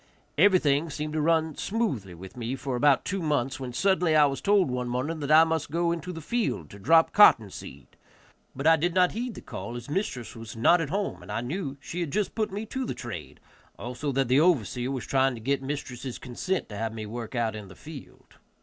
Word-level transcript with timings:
Everything 0.35 0.89
seemed 0.89 1.13
to 1.13 1.21
run 1.21 1.53
smoothly 1.55 2.15
with 2.15 2.35
me 2.35 2.55
for 2.55 2.75
about 2.75 3.05
two 3.05 3.21
months, 3.21 3.59
when 3.59 3.71
suddenly 3.71 4.15
I 4.15 4.25
was 4.25 4.41
told 4.41 4.71
one 4.71 4.87
morning 4.89 5.19
that 5.19 5.29
I 5.31 5.43
must 5.43 5.69
go 5.69 5.91
into 5.91 6.11
the 6.11 6.21
field 6.21 6.71
to 6.71 6.79
drop 6.79 7.13
cotton 7.13 7.51
seed, 7.51 7.85
but 8.55 8.65
I 8.65 8.77
did 8.77 8.95
not 8.95 9.11
heed 9.11 9.35
the 9.35 9.41
call, 9.41 9.75
as 9.75 9.91
mistress 9.91 10.35
was 10.35 10.55
not 10.55 10.81
at 10.81 10.89
home, 10.89 11.21
and 11.21 11.31
I 11.31 11.41
knew 11.41 11.77
she 11.79 11.99
had 11.99 12.09
just 12.09 12.33
put 12.33 12.51
me 12.51 12.65
to 12.65 12.83
the 12.83 12.95
trade, 12.95 13.39
also 13.77 14.11
that 14.13 14.27
the 14.27 14.39
overseer 14.39 14.89
was 14.89 15.05
trying 15.05 15.35
to 15.35 15.39
get 15.39 15.61
mistress' 15.61 16.17
consent 16.17 16.67
to 16.69 16.77
have 16.77 16.95
me 16.95 17.05
work 17.05 17.35
out 17.35 17.55
in 17.55 17.67
the 17.67 17.75
field. 17.75 18.37